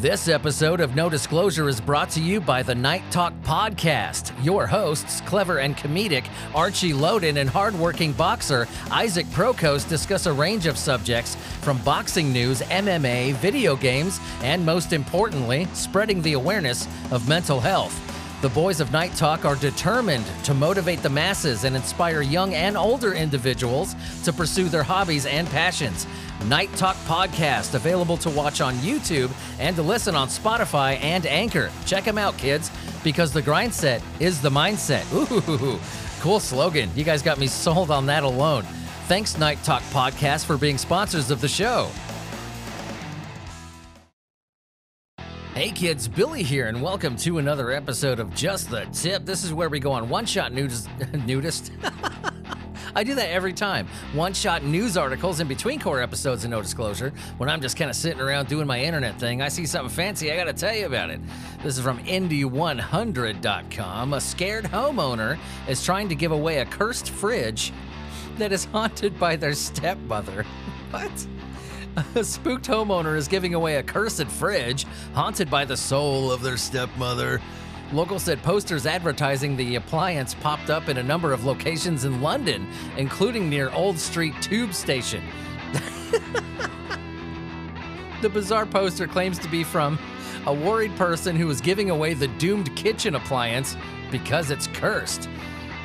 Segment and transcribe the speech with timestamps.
[0.00, 4.32] This episode of No Disclosure is brought to you by the Night Talk Podcast.
[4.44, 6.24] Your hosts, clever and comedic
[6.54, 12.60] Archie Loden and hardworking boxer Isaac Prokos, discuss a range of subjects from boxing news,
[12.60, 18.17] MMA, video games, and most importantly, spreading the awareness of mental health.
[18.40, 22.76] The boys of Night Talk are determined to motivate the masses and inspire young and
[22.76, 26.06] older individuals to pursue their hobbies and passions.
[26.46, 31.72] Night Talk Podcast, available to watch on YouTube and to listen on Spotify and Anchor.
[31.84, 32.70] Check them out, kids,
[33.02, 35.02] because the grind set is the mindset.
[35.12, 35.80] Ooh,
[36.20, 36.88] cool slogan.
[36.94, 38.62] You guys got me sold on that alone.
[39.08, 41.90] Thanks, Night Talk Podcast, for being sponsors of the show.
[45.58, 49.24] Hey kids, Billy here, and welcome to another episode of Just the Tip.
[49.24, 50.88] This is where we go on one shot nudist.
[51.26, 51.72] nudist?
[52.94, 53.88] I do that every time.
[54.12, 57.12] One shot news articles in between core episodes of No Disclosure.
[57.38, 60.30] When I'm just kind of sitting around doing my internet thing, I see something fancy,
[60.30, 61.20] I gotta tell you about it.
[61.64, 64.14] This is from Indy100.com.
[64.14, 67.72] A scared homeowner is trying to give away a cursed fridge
[68.36, 70.44] that is haunted by their stepmother.
[70.92, 71.26] what?
[72.14, 76.56] A spooked homeowner is giving away a cursed fridge haunted by the soul of their
[76.56, 77.40] stepmother.
[77.92, 82.68] Locals said posters advertising the appliance popped up in a number of locations in London,
[82.96, 85.24] including near Old Street Tube Station.
[88.22, 89.98] the bizarre poster claims to be from
[90.46, 93.76] a worried person who is giving away the doomed kitchen appliance
[94.10, 95.28] because it's cursed.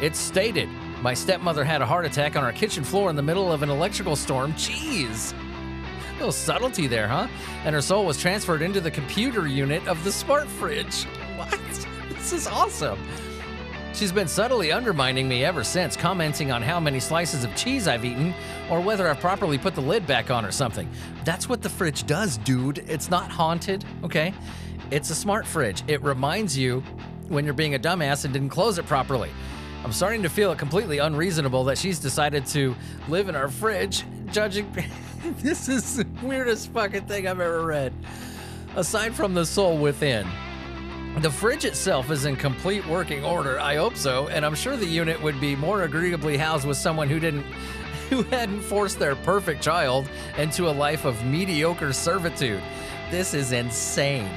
[0.00, 0.68] It's stated,
[1.00, 3.70] My stepmother had a heart attack on our kitchen floor in the middle of an
[3.70, 4.52] electrical storm.
[4.54, 5.32] Jeez.
[6.14, 7.28] Little subtlety there, huh?
[7.64, 11.06] And her soul was transferred into the computer unit of the smart fridge.
[11.36, 11.58] What?
[12.10, 12.98] This is awesome.
[13.94, 18.04] She's been subtly undermining me ever since, commenting on how many slices of cheese I've
[18.04, 18.32] eaten
[18.70, 20.88] or whether I've properly put the lid back on or something.
[21.24, 22.78] That's what the fridge does, dude.
[22.88, 24.32] It's not haunted, okay?
[24.90, 25.82] It's a smart fridge.
[25.88, 26.82] It reminds you
[27.28, 29.30] when you're being a dumbass and didn't close it properly.
[29.84, 32.74] I'm starting to feel it completely unreasonable that she's decided to
[33.08, 34.72] live in our fridge, judging.
[35.38, 37.92] this is the weirdest fucking thing I've ever read.
[38.74, 40.26] Aside from the soul within,
[41.18, 43.60] the fridge itself is in complete working order.
[43.60, 47.08] I hope so, and I'm sure the unit would be more agreeably housed with someone
[47.08, 47.42] who didn't
[48.10, 52.62] who hadn't forced their perfect child into a life of mediocre servitude.
[53.10, 54.30] This is insane.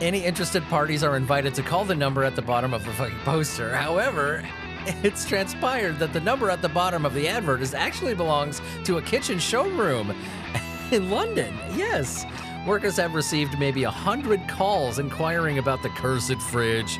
[0.00, 3.18] Any interested parties are invited to call the number at the bottom of the fucking
[3.20, 3.74] poster.
[3.74, 4.42] However,
[5.02, 8.98] it's transpired that the number at the bottom of the advert is actually belongs to
[8.98, 10.14] a kitchen showroom
[10.92, 11.54] in London.
[11.74, 12.26] Yes.
[12.66, 16.98] Workers have received maybe a hundred calls inquiring about the cursed fridge.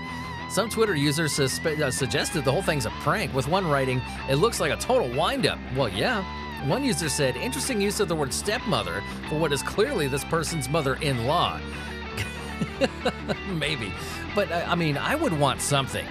[0.50, 4.36] Some Twitter users suspe- uh, suggested the whole thing's a prank, with one writing, It
[4.36, 5.58] looks like a total windup.
[5.74, 6.22] Well, yeah.
[6.68, 10.68] One user said, Interesting use of the word stepmother for what is clearly this person's
[10.68, 11.58] mother in law.
[13.48, 13.92] Maybe.
[14.34, 16.06] But I I mean, I would want something.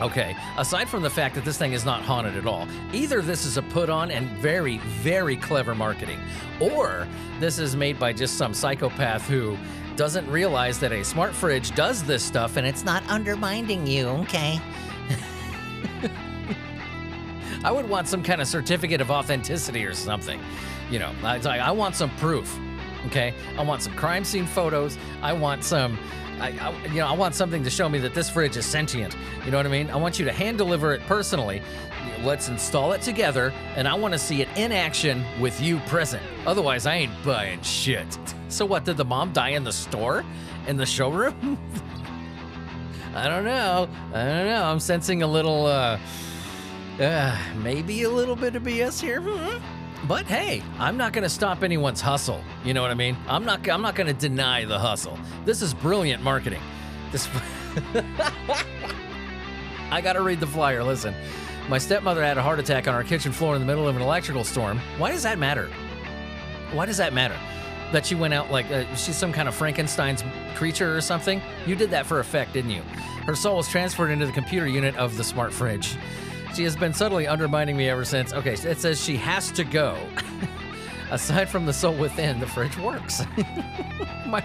[0.00, 3.46] Okay, aside from the fact that this thing is not haunted at all, either this
[3.46, 6.20] is a put on and very, very clever marketing,
[6.60, 7.08] or
[7.40, 9.56] this is made by just some psychopath who
[9.96, 14.60] doesn't realize that a smart fridge does this stuff and it's not undermining you, okay?
[17.64, 20.40] I would want some kind of certificate of authenticity or something.
[20.90, 22.58] You know, I, I want some proof,
[23.06, 23.34] okay?
[23.56, 24.98] I want some crime scene photos.
[25.22, 25.98] I want some.
[26.38, 29.16] I, I, you know, I want something to show me that this fridge is sentient.
[29.44, 29.88] You know what I mean?
[29.90, 31.62] I want you to hand deliver it personally.
[32.22, 36.22] Let's install it together, and I want to see it in action with you present.
[36.46, 38.18] Otherwise, I ain't buying shit.
[38.48, 38.84] So what?
[38.84, 40.24] Did the mom die in the store,
[40.66, 41.58] in the showroom?
[43.14, 43.88] I don't know.
[44.12, 44.62] I don't know.
[44.62, 45.98] I'm sensing a little, uh,
[47.00, 49.20] uh maybe a little bit of BS here.
[50.04, 52.42] But hey, I'm not going to stop anyone's hustle.
[52.64, 53.16] You know what I mean?
[53.28, 55.18] I'm not I'm not going to deny the hustle.
[55.44, 56.62] This is brilliant marketing.
[57.12, 57.28] This
[59.90, 60.82] I got to read the flyer.
[60.84, 61.14] Listen.
[61.68, 64.02] My stepmother had a heart attack on our kitchen floor in the middle of an
[64.02, 64.78] electrical storm.
[64.98, 65.68] Why does that matter?
[66.72, 67.36] Why does that matter?
[67.90, 70.22] That she went out like uh, she's some kind of Frankenstein's
[70.54, 71.42] creature or something?
[71.66, 72.82] You did that for effect, didn't you?
[73.26, 75.96] Her soul was transferred into the computer unit of the smart fridge.
[76.56, 78.32] She has been subtly undermining me ever since.
[78.32, 79.98] Okay, it says she has to go.
[81.10, 83.22] Aside from the soul within, the fridge works.
[84.26, 84.42] my,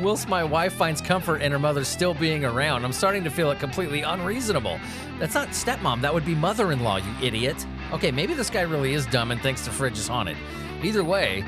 [0.00, 3.50] whilst my wife finds comfort in her mother still being around, I'm starting to feel
[3.50, 4.78] it completely unreasonable.
[5.18, 7.66] That's not stepmom, that would be mother in law, you idiot.
[7.90, 10.36] Okay, maybe this guy really is dumb and thinks the fridge is haunted.
[10.84, 11.44] Either way,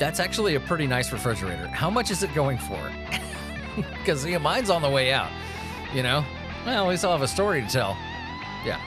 [0.00, 1.68] that's actually a pretty nice refrigerator.
[1.68, 2.92] How much is it going for?
[3.76, 5.30] Because yeah, mine's on the way out.
[5.94, 6.24] You know?
[6.66, 7.96] Well, at we still have a story to tell.
[8.64, 8.80] Yeah.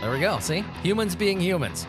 [0.00, 0.38] There we go.
[0.40, 0.64] See?
[0.82, 1.86] Humans being humans.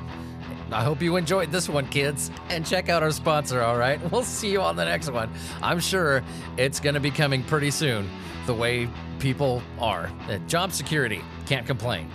[0.72, 2.32] I hope you enjoyed this one, kids.
[2.50, 4.00] And check out our sponsor, all right?
[4.12, 5.30] We'll see you on the next one.
[5.62, 6.24] I'm sure
[6.58, 8.10] it's going to be coming pretty soon,
[8.46, 8.90] the way
[9.20, 10.12] people are.
[10.28, 12.10] Uh, Job security, can't complain.